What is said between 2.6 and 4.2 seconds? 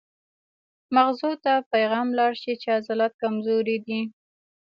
چې عضلات کمزوري دي